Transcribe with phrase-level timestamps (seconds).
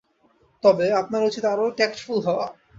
[0.63, 2.47] তবে, আপনার উচিত আরো ট্যাক্টফুল হওয়া।